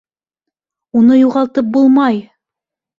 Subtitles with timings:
[1.03, 2.23] Уны юғалтып булмай!